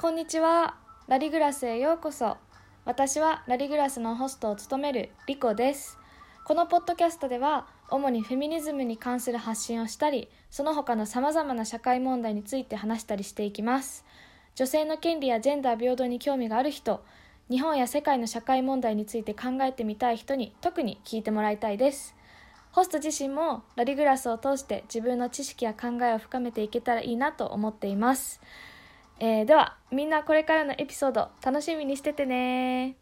[0.00, 0.76] こんにちは。
[1.08, 2.38] ラリグラスへようこそ。
[2.86, 5.98] 私はラリグラスのホストを務めるリコです。
[6.46, 14.06] このポッドキャストでは主にフェミニズムに関する発信をしたりその他のさまざまな社会問題について話したりしていきます。
[14.54, 17.04] 女性の権利やジェンダー平等に興味がある人
[17.50, 22.16] 日本や世界の社会問題について考えてみたい人に特に聞いてもらいたいです。
[22.72, 28.40] ホスト自身もラリグラスを通して自分の知識や考えを深めていけたらいいなと思っています、
[29.20, 32.96] えーではみんなこれからのエピソード楽しみにしててね